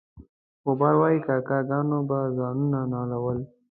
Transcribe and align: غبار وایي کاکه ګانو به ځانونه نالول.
غبار 0.65 0.95
وایي 0.99 1.19
کاکه 1.27 1.57
ګانو 1.69 1.99
به 2.07 2.19
ځانونه 2.37 2.79
نالول. 2.91 3.39